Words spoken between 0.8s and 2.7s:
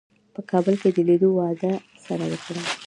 کې د لیدو وعده سره وکړه.